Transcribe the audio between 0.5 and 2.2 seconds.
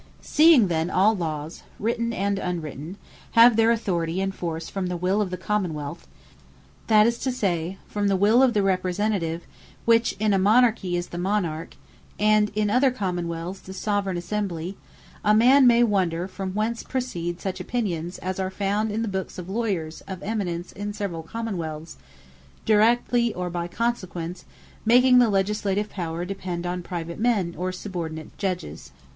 then all Lawes, written,